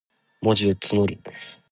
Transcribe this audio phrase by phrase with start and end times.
[0.41, 1.21] 文字を綴る。